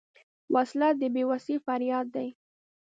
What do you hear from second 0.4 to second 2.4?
وسله د بېوسۍ فریاد دی